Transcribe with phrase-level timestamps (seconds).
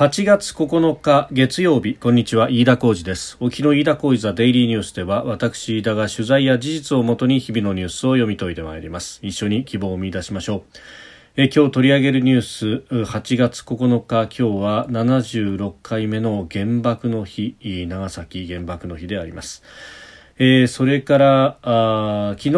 [0.00, 1.94] 8月9日月曜日。
[1.94, 2.48] こんにちは。
[2.48, 3.36] 飯田浩二です。
[3.38, 9.20] 沖の飯田浩二ザデイリーニュースでは私飯田が取材や事実をもとに日々のニュースを読み解いてまいります。
[9.20, 10.78] 一緒に希望を見出しましょう。
[11.36, 17.54] え今日取り上げるニュース8月9日今日は76回目の原爆の日。
[17.60, 19.62] 長崎原爆の日であります。
[20.42, 22.50] えー、それからあ昨日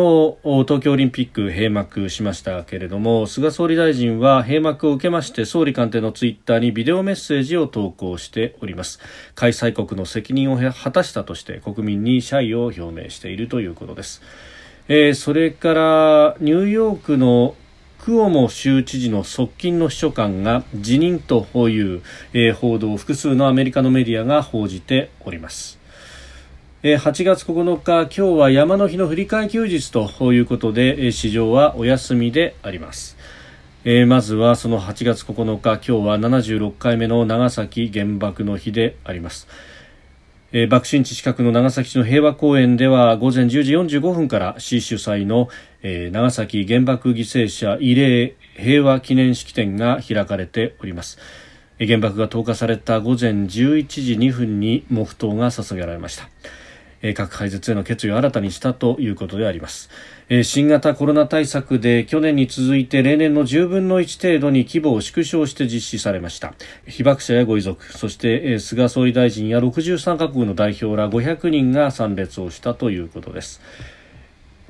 [0.45, 9.00] 東京オリンピック閉幕しましたけれども菅総理大臣は閉幕を受けまして総理官邸のツイッターにビデオメッセージを投稿しております。
[9.35, 14.22] 開催国の責任を果たしたとして国民に謝意を表明しているということです、
[14.86, 17.57] えー、それからニューヨークの
[17.99, 22.03] クオモ州知事の側近の秘書官が辞任という、
[22.33, 25.82] えー、報道を複数のアメリカのメディアが報じております。
[26.82, 33.17] 8月9日、今日は山の日の振り替え休日ということで、市場はお休みであります。
[33.84, 39.47] えー、まずはその8月9日、今日は76回目の長崎原爆の日であります。
[40.50, 45.48] えー、爆心地近くの長崎市の平和公園では午前10時45分から市主催の、
[45.84, 51.20] えー、長崎原爆犠牲者慰霊平和記念式典が開かれております。
[51.78, 56.28] 原爆が投下された午前11時2分に黙祷が捧げられました。
[57.14, 59.91] 核廃絶への決意を新たにしたということであります。
[60.45, 66.55] 新型コロナ対策で去年に続いて例年の10分の1程度に規模を縮小して実施されました
[66.86, 73.61] 被爆者やご遺族そして菅総理大臣や63カ国の代表ら500人が参列をしたということです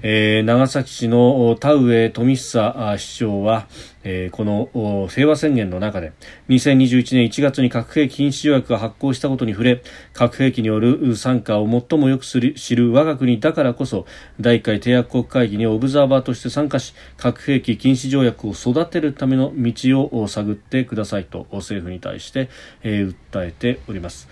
[0.00, 3.68] えー、長崎市の田上富久市長は、
[4.02, 6.12] えー、この平和宣言の中で
[6.48, 12.40] 2021年1月に核兵器禁止条約が発効したことに触れ核兵器による参加を最もよく知
[12.76, 14.06] る我が国だからこそ
[14.40, 22.48] 第1回締約国会議にオブザーバーとして参加し核兵器禁止条約を育てるための道を探ってくださいと政府に対して、
[22.82, 24.28] えー、訴えております。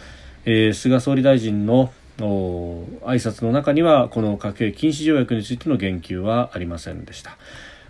[0.46, 1.92] えー、菅総理大臣の
[2.26, 7.38] 挨拶の中にはこの核兵器禁止条約についての言及はありませんでした。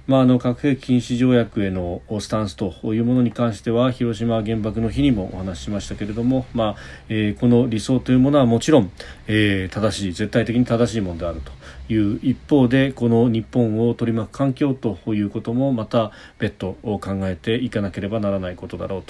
[0.06, 6.76] まあ、あの核兵器禁止条約へのスタンスというものに関しては広島原爆の日にもお話ししましたけれども、まあ
[7.08, 8.90] えー、この理想というものはもちろん、
[9.28, 11.52] えー、正しい絶対的に正しいものであると
[11.92, 19.04] いう一方でこの日本を取り巻く環境ということもまた別途考えていかなければならないことだろう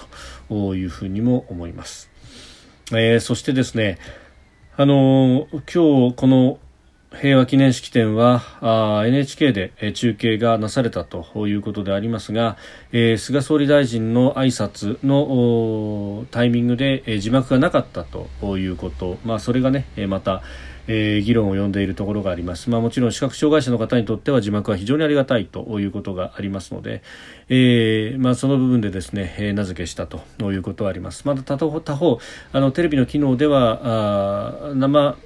[0.50, 2.10] というふうにも思います。
[2.92, 3.98] えー、そしてですね
[4.80, 5.60] あの今
[6.08, 6.58] 日この
[7.12, 8.42] 平和記念式典は
[9.04, 12.56] NHK で、中継がなされたということでありますが、
[12.92, 20.42] えー、菅総理大臣の挨拶のタイミングで、字幕がなかったということ、まあ、それがね、また、
[20.86, 27.02] えー、議論を呼んでいるところがあります、まあ、もちろん視覚障害者の方にとっては字幕は非常にありがたいということがありますので、
[27.48, 31.26] えーまあ、その部分でですね、えー、名付けしたということはあります。
[31.26, 32.18] また他方他方
[32.52, 33.80] あのテレビの機能では
[34.70, 35.16] あ生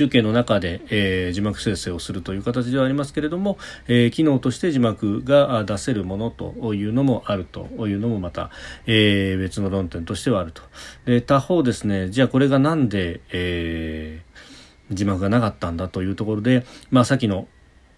[0.00, 8.50] 中継の中で、えー、字幕生成をするという形ではありますけれども、えー、機能として字幕が出せるものというのもあるというのもまた、
[8.86, 10.62] えー、別の論点としてはあると。
[11.04, 17.46] で他方ですねじゃあこれがなんで、えー、字幕がなかったんだというところで、まあ、さっきの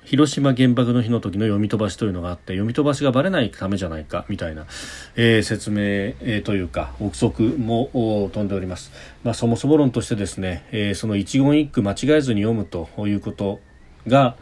[0.04, 4.66] 広島原爆の日の時の読み飛ばしというのがあって読み飛ばしがばれないためじゃないかみたいな、
[5.14, 8.92] えー、説明、えー、というか憶測も飛んでおります、
[9.22, 13.60] まあ、そもそも論としてですね、えー、その一言一句間違えずに読むということ
[14.06, 14.36] が、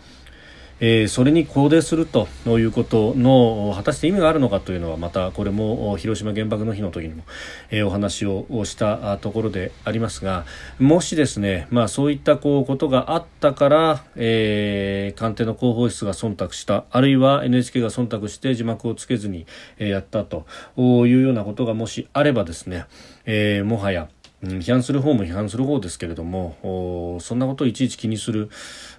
[0.81, 7.25] えー、それに肯定するということの果たして意味があるのかというのはまたこれも広島原爆の日の時にも、
[7.71, 10.47] えー、お話をしたところでありますが
[10.79, 19.47] もしですね、まあ、そういったこうことがあったから、えー、官邸の広報室が忖度したあるいは NHK が忖度して字幕をつけずに、
[19.79, 20.47] やったと
[20.79, 22.87] いうようなことがもしあればですね、
[23.25, 24.09] えー、もはや
[24.43, 28.49] 批判する方も批判する方ですけれどもそんなことをいちいち気にする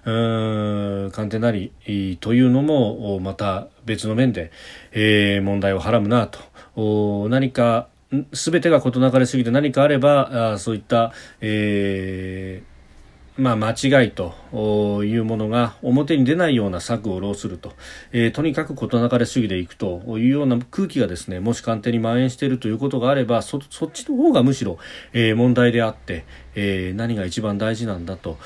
[0.04, 1.72] 官邸なり
[2.20, 4.52] というのもまた別の面で、
[4.92, 7.28] えー、問題をはらむなと。
[7.28, 7.88] 何か
[8.32, 17.72] すべてが事なかれすぎて何かあればあそういった、えーまあ、間違いというものが表に出ないような策を浪すると、
[18.12, 24.78] えー、とにかく事なかれ主義でいくというような空気がですねもし官邸に蔓延しているということがあればそそっちの方がむしろ、
[25.12, 28.38] えー、問題であって、えー、何が一番大事なんだと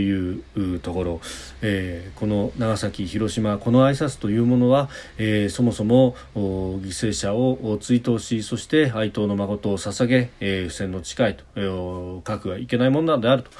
[0.00, 1.20] いうところ、
[1.62, 4.88] えー、この長崎、広島この挨拶というものは、
[5.18, 13.50] えー、そもそも犠牲者を追悼しそして哀悼の誠を捧げ、えー、不戦の誓いと、えー、書くはいけないものなんであると。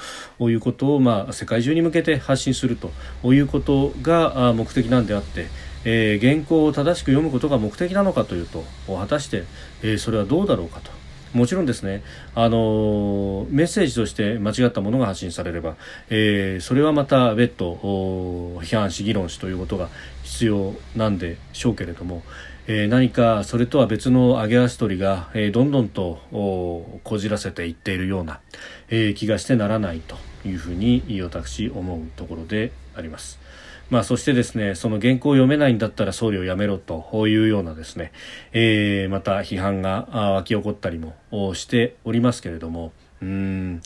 [0.49, 2.91] いうことを、まあ、世界中に向けて発信すると
[3.33, 5.47] いうことが目的なんであって、
[5.85, 9.43] えー、原稿を正しく読むことが目的なのかというと果たして、
[9.81, 10.91] えー、それはどうだろうかと。
[11.33, 12.03] もちろんですね、
[12.35, 15.75] あのメッセージとして間違ったものが発信されれば、
[16.09, 17.75] えー、それはまた別途
[18.61, 19.89] 批判し議論しということが
[20.23, 22.23] 必要なんでしょうけれども、
[22.69, 28.41] えー、何かそれとは別の揚げ足取りが、えー、どんどんとこじらせていっているような、
[28.89, 33.39] えー、気がしてならないというふうに私思うところであります。
[33.89, 38.11] まあ、そしてですね、その原稿を読めないんだったら総理を辞めろというようなですね、
[38.51, 41.15] えー、また批判が湧き起こったりも
[41.53, 42.91] しておりますけれども、
[43.21, 43.81] うん、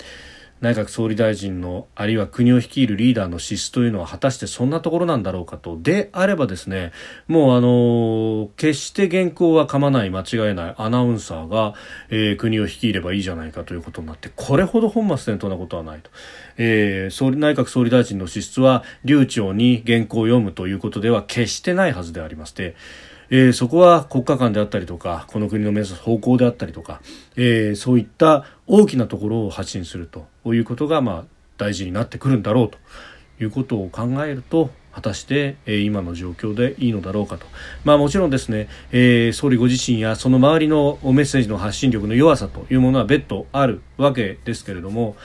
[0.62, 5.80] 内閣総理大臣のあるいは国を率いるリーダーの資質というのは果たしてそんなところなんだろうかと。
[5.81, 6.92] であればですね
[7.28, 11.74] もうあの決して原稿は噛まない間違えないアナウンサーが、
[12.10, 16.12] えー、国を率いればいいじゃないかということになってこれほど本末転倒なことはないと、
[16.58, 22.75] えー、総理内閣総理大臣の資質は流暢に原稿を読むということでは決してないはずでありまして
[23.33, 27.01] えー、そこは国家間であったりとかこの国の目指す方向であったりとか、
[27.38, 31.25] えー、そういった大きなところを発信するということが、まあ、
[31.57, 32.78] 大事になってくるんだろうと
[33.42, 37.45] いうことを考えると果たして、えー、今の状況でいいのだろうかと、
[37.86, 45.16] まあ、もちろんですね、えー、総理ご自身やその周りのメッセージの発信力の弱さというものは別途あるわけですけれども、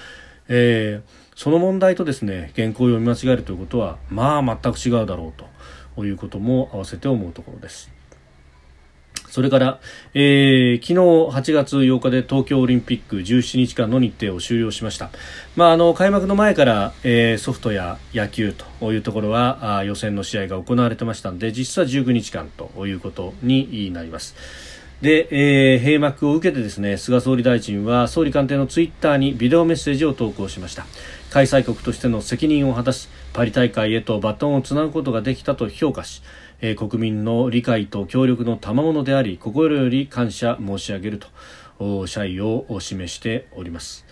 [0.49, 5.43] えー、その問題とですね原稿を読み間違えるということはまあ全く違うだろう
[5.97, 7.96] ということも合わせて思うところです。
[9.37, 9.81] それから、
[10.15, 15.11] えー、昨日8月8日で東京オリンピック17日間の日程を終了しました。
[15.57, 24.35] まあ、あの、開幕の前から、えー、ソフトや野球というところはあ予選の試合が行われてましたので、実は19日間ということになります。
[25.03, 30.87] で、えー、閉幕を受けてですね、菅総理大臣は総理官邸のツイッターにビデオメッセージを投稿しました。
[31.29, 36.23] 開催国としての責任を果たし、パリ大会へとバトンをつなぐことができたと評価し、
[36.61, 41.21] えー、国民の理解と協力の賜物であり心より感謝申し上げる
[41.79, 44.07] と謝意を示しております。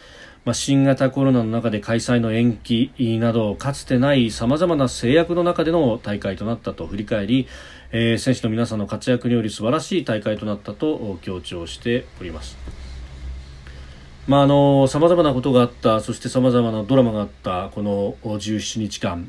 [0.44, 7.48] まあ、新型コロナの中で開催の延期などかつてないさまざまな制約の中での大会となったと振り返り、
[7.92, 12.83] えー、選手の皆さんの活躍により素晴らしい大会となったと強調しております。
[14.26, 19.28] まあ、あの、様々なことがあった、そしてさまざまなドラマがあった、この17日間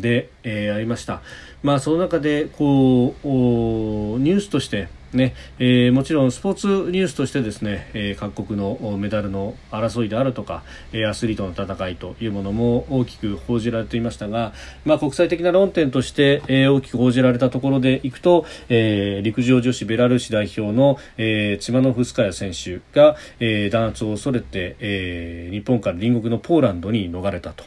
[0.00, 1.20] で、えー、ありました。
[1.64, 10.62] まあ、その中で、こう、ニュースとして、ねえー、もちろんスポーツニュースとしてですね、えー、各国のメダルの争いであるとか、
[10.92, 14.52] えー、アスリートの戦いというものも大きく報じられていましたが、
[14.84, 27.64] まあ、国際的な論点として、えー、大きく報じられたところでいくと、えー、陸上女子ベラルーシ代表の、えー、チマノフスカヤ選手が、えー、弾圧を恐れて、えー、日本から隣国のポーランドに逃れたと。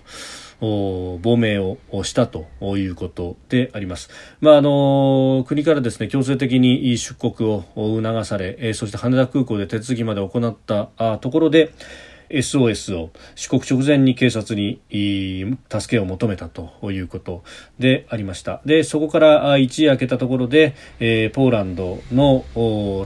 [0.61, 2.47] 亡命をしたと
[2.77, 4.09] いうことであります。
[4.41, 11.71] まあ、あの国からですね強制的に出国を促され、そして羽田空港で手続きまで行ったところで、
[12.29, 14.79] SOS を出国直前に警察に
[15.71, 17.43] 助けを求めたということ
[17.79, 18.61] でありました。
[18.65, 20.75] で、そこから一夜明けたところで、
[21.33, 22.45] ポーランドの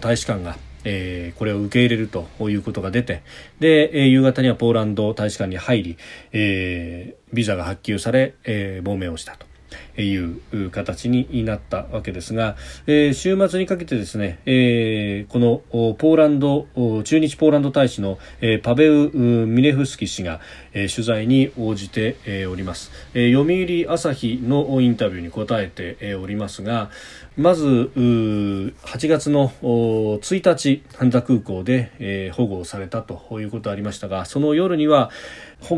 [0.01, 3.23] 大使館がえー、これを受け入れるということが出て
[3.59, 5.97] で、えー、夕方にはポーランド大使館に入り、
[6.31, 9.53] えー、ビザが発給され、え、亡命をしたと。
[10.01, 12.55] いう形になったわけですが、
[12.87, 15.61] えー、週末にかけてですね、えー、この
[15.95, 16.67] ポーランド
[17.03, 19.09] 駐日ポーランド大使の、えー、パベウ・
[19.45, 20.39] ミネフスキ氏が、
[20.73, 26.89] え、取材に応じて、え、おります、え、読売朝日のインタビューに答えて、え、おりますが
[27.35, 28.73] まず8
[29.07, 35.09] 月の1日羽田空港で、えー、保護されたということがありましたがその夜には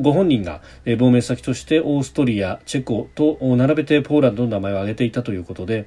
[0.01, 0.62] ご本人が、
[0.98, 5.86] 亡命先としてオーストリア、チェコと並べてポーランドの名前を挙げていたということで、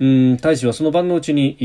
[0.00, 1.56] うん大使はその晩のうちに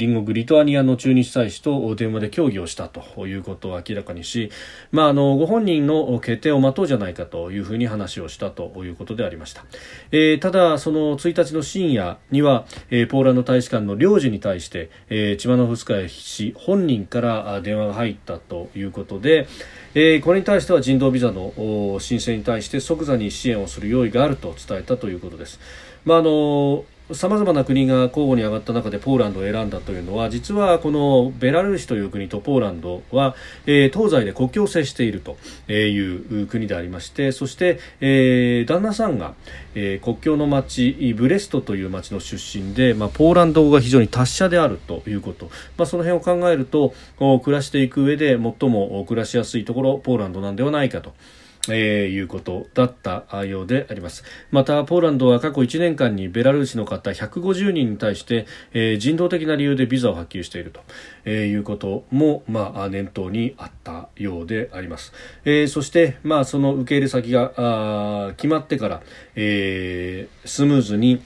[0.00, 4.50] 隣国リトアニアの駐日大使と電話で協議をしたということを明らかにし、
[4.90, 9.64] まあ、あのご本人の決定を待とうじゃないかというふうに話をしたということでありました、
[10.12, 19.46] えー、ただその1日の深夜には、えー、ポーランド大使館の領事に対して、えー、チマノフスカヤ氏本人から電話が入ったということで、
[20.00, 21.52] えー、これに対しては人道ビザの
[21.98, 25.58] 申請に対して即座に支援をする用意があると伝えたということです。
[26.04, 33.34] まああのさまざまな国が交互に上がった中でポーランドを選んだというのは実はこのベラルーシという国とポーランドは、
[33.66, 35.38] えー、東西で国境を接していると
[35.72, 39.34] いう国でありましてそして、えー、旦那さんが、
[39.74, 45.46] えー、国境の町ブレストという町の出身で、まあ、ポーランド語が非常に達者であるということ、
[45.78, 51.14] まあ、その辺を考えると暮らしていく上で最も暮らしやすいところポーランドなんではないかと。
[51.70, 54.24] えー、いうことだったようであります。
[54.50, 60.80] またポーランドは過去1年間にベラルーシの方150人に対して、えー、人道的な理由でビザを発給していると、
[61.24, 65.12] えー、いうことも、まあ、念頭にあったようであります、
[65.44, 69.02] えー、そして、まあ、その受け入れ先が決まってから、
[69.34, 71.22] えー、スムーズに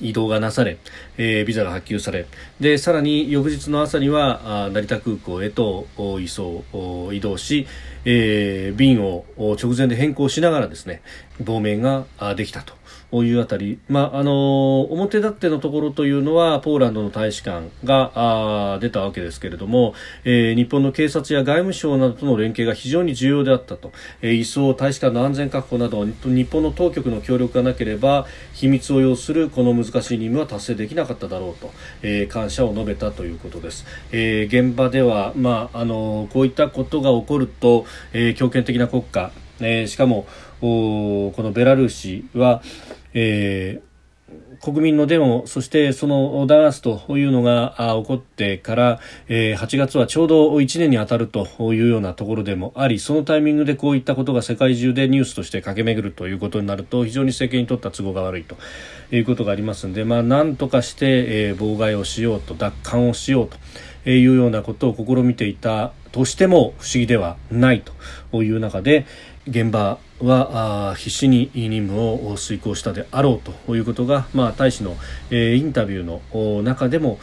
[0.00, 0.78] 移動がなされ、
[1.18, 2.26] えー、ビザが発給され
[2.60, 5.86] でさらに翌日の朝には成田空港へと
[6.20, 6.64] 移送
[7.12, 7.66] 移動し、
[8.04, 11.02] えー、便を直前で変更しながらですね
[11.42, 12.74] 亡命ができたと。
[13.12, 19.94] いうあたり、まああの表立ってのところというのはポーランドの大使館があ出たわけですけれども、
[20.24, 31.72] えー、日本の警察や外務省などとの連携が非常に重要であったと、えー、移送大使館の安全確保など日本の当局の協力がなければ秘密を要するこの難しい任務は達成できなかっただろうと、
[32.02, 40.26] えー、感謝を述べたということです、えー、現場では、まああのこういったことが起こると、えー、強権的な国家、えー、しかも
[40.60, 42.62] このベラルーシは、
[43.18, 58.56] えー、国民のデモ、そしてその弾圧というのが起こってから、えー、8月はちょうど1年に当たるというようなところでもあり、そのタイミングでこういったことが世界中でニュースとして駆け巡るということになると、非常に政権にとっては都合が悪いと
[59.10, 63.48] いうことがありますので、まあ、なんとかして、えー、妨害をしようと、奪還をしよう
[64.04, 67.82] というようなことを試みていたとしても不思議ではない
[68.30, 69.06] という中で、
[69.48, 74.96] 現場は必死に任務を遂行したであろうということが、まあ、大使の、
[75.30, 77.20] え、インタビューの中でも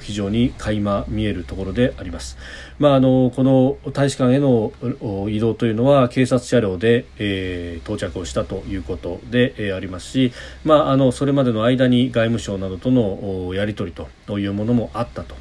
[0.00, 2.36] 非常に垣間見えるところであります。
[2.78, 4.72] まあ、あのこの大使館への
[5.30, 10.32] 移動というのは警察車両で、え、到着をしたということで、え、ありますし、
[10.64, 15.36] まあ、あのそれまでの間に外務省などとのやり取りというものもあったと。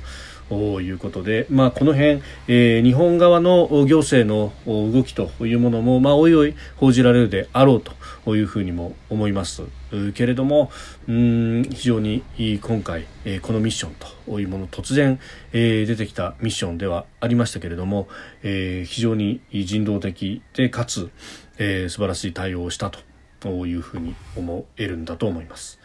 [0.54, 9.64] ということで、まあ、この辺、えー、日本側の行政の動きというものも、まあ、おいおい報じられるであろうというふうにも思います
[10.14, 10.72] けれども
[11.08, 12.24] うん非常に
[12.62, 13.96] 今回、えー、このミッション
[14.28, 15.20] というもの突然、
[15.54, 18.08] えー、出てきたミッションではありましたけれども、
[18.44, 21.10] えー、非常に人道的でかつ、
[21.58, 22.92] えー、素晴らしい対応をした
[23.40, 25.83] というふうに思えるんだと思います。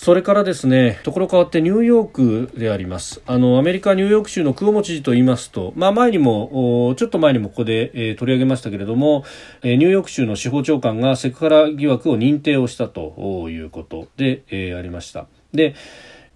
[0.00, 3.20] それからですね、ところ変わってニューヨークであります。
[3.26, 9.24] あの、アメリカニューヨーク州のクオモ知事と言いますと、まあ前にも、ちょっと前にもここで、えー、取り上げましたけれども、
[9.64, 15.26] えー、ニューヨーク州の司法長官がセクハラ疑惑を認定をしたということで、えー、ありました。
[15.52, 15.74] で、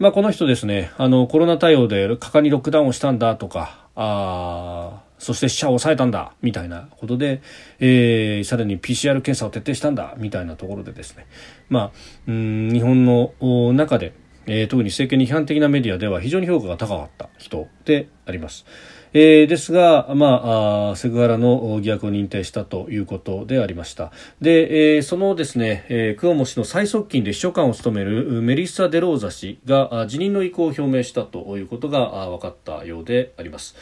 [0.01, 7.43] まあこの人ですね、あの、コロナ対応で果敢にロックダウンをしたんだとか、あそして死者を抑えたんだみたいなことで、
[7.79, 11.29] えー、さらに PCR 検査を徹底したんだみたいなところでですね、
[11.69, 11.91] まあ、
[12.27, 13.33] うん日本の
[13.73, 14.15] 中で、
[14.47, 18.67] えー、特に政権に批判的なメディアでは非常に評価が高かった人であります。
[19.15, 24.11] えー、ですが、まあ、セクハラの疑惑を認定したということでありました。
[24.41, 33.77] で、えー、そのですね、えー、クオモ氏の最側近で秘書官を務めるメリッサ・デローザ氏が辞任の意向を表明したということが分かったようであります。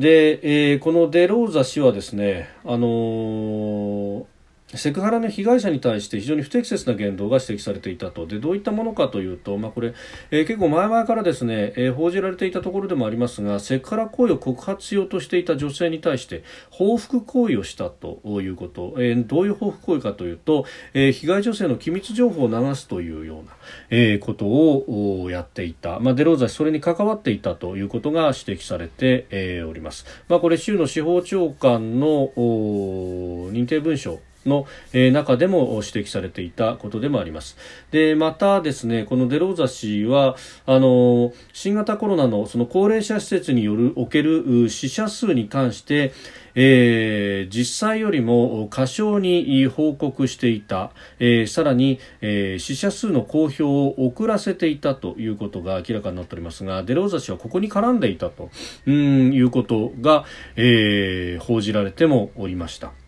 [0.00, 0.40] で、
[0.72, 4.24] えー、このデローザ氏はですね、あのー
[4.74, 8.26] セクハラの被害者に対して非常に不適切な言動が指摘されていたと。
[8.26, 9.94] でどういったものかというと、まあ、これ、
[10.30, 23.52] えー、結構前々からですね、えー、報じられていたところでもありますがセクハラ行為を告発しようとしていた女性に対して報復行為をしたということ、えー、どういう報復行為かというと、え被害女性の機密情報を流すというような、
[23.90, 30.06] えことをやっていた、まあ、デローザ氏それに関わっていたということが指摘されて、えおります。
[30.28, 34.66] まあ、これ州の司法長官の認定文書の、
[35.12, 37.56] 中でも指摘されていたことでもあります。
[37.90, 46.12] で、またですね、このデローザ氏は、あの、新型コロナのその高齢者施設による、おける死者数に関して、
[46.54, 58.50] えー、実際よりも過小に報告していた、えー、さらに、えー、死者数の公表を遅らせていたということが明らかになっておりますがデローザ氏はここに絡んでいたと
[58.86, 60.24] うんいうことが、
[60.56, 62.99] え、報じられてもおりました。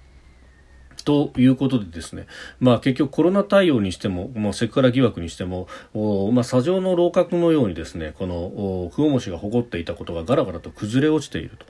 [1.04, 2.26] ということでですね、
[2.60, 5.68] まあ結局コロナ対応にしても、もうセクハラ疑惑にしても、
[6.32, 11.66] まあ砂上の楼閣のようにですね、この、クオモ氏が誇っていたことがガラガラと崩れ落ちていると。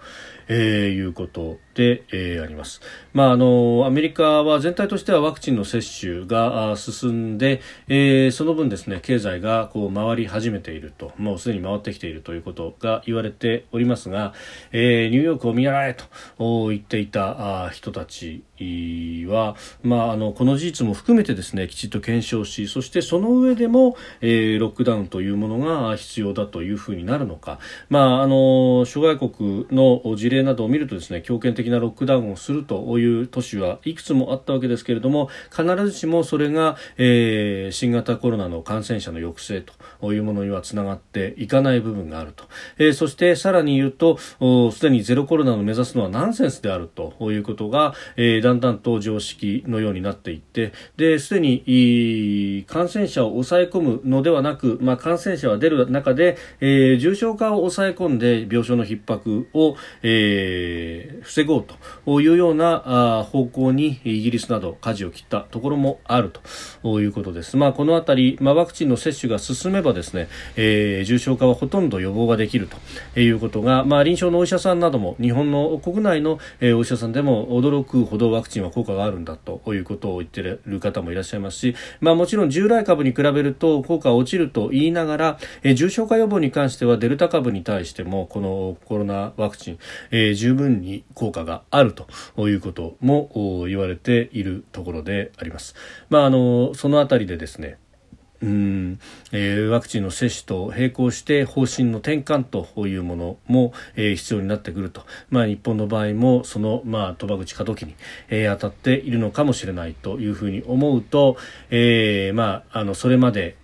[0.49, 2.81] えー、いうことで、えー、あります。
[3.13, 14.35] まあ、あの、アメリカは全体としてはワクチンの接種が進んで、えー、その分ですね、経済がこう回り始めていると、もうすでに回ってきているということが言われておりますが、
[14.73, 18.45] えー、ニューヨークを見習えと言っていた人たち
[19.29, 39.65] は、まあ、あの、この事実も含めてですね、きちっと検証し、そしてその上でも、えー、ロックダウンというものが必要だというふうになるのか、まあ、あの、諸外国の事例などを見るとですね強権的的なロックダウンをするという都市はいくつもあったわけですけれども必ずしもそれが、えー、新型コロナの感染者の抑制
[40.01, 42.45] というものにはつながっていかない部分があると、
[42.79, 61.65] えー、そしてさらに言うとすでにゼロコロナを目指すのはナンセンスであるということが、えー、だんだんと常識のようになっていってですでに感染者を抑え込むのではなく、まあ、感染者は出る中で、えー、重症化を抑え込んで病床の逼迫を、えー、防ごう
[62.05, 66.33] というような方向にイギリスなど舵を切ったところもある
[66.83, 67.57] ということです。
[67.57, 72.69] まあ、このあたり、まあ、ワクチンの接種が進めばですね、えー、重症化はほとんど予防ができる
[73.15, 89.79] ということが、まあ、臨床のお医者さんなども日本の国内の、お医者さんでも驚くほどワクチンは効果があるんだということを言っている方もいらっしゃいますし、まあ、もちろん従来株に比べると効果は落ちると言いながら、え、重症化予防に関してはデルタ株に対してもこのコロナワクチン、
[90.11, 92.07] えー、十分に効果があると
[92.49, 95.75] いうことも言われているところであります。
[96.11, 97.79] まあ、あのそのあたりでですね
[98.43, 98.99] うん
[99.31, 107.95] えー、ワクチンの接種と並行して方針の転換というものも、えー、必要になってくると、まあ、日本の場合もその、まあ、鳥羽口過渡期に、
[108.29, 111.37] えー、当たっているのかもしれないというふうに思うと、
[111.71, 113.57] えーまあ、あのそれまで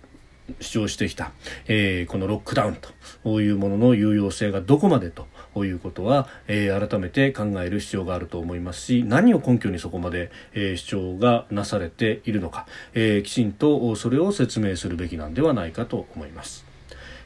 [0.59, 1.31] 主張してきた、
[1.67, 2.77] えー、このロックダウン
[3.23, 5.27] というものの有用性がどこまでと
[5.65, 16.68] いうことは、えー、改めて考える必要があると思いますし何を根拠にそこまで、えー、主張がなされているのか、え、きちんとそれを説明するべきなんではないかと思います。